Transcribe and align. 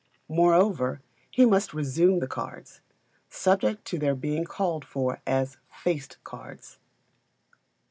Moreover, 0.29 0.99
he 1.29 1.45
must 1.45 1.75
resume 1.75 2.21
the 2.21 2.27
cards, 2.27 2.81
subject 3.29 3.85
to 3.85 3.99
their 3.99 4.15
being 4.15 4.45
called 4.45 4.83
for 4.83 5.21
as 5.27 5.57
"faced" 5.69 6.17
cards. 6.23 6.79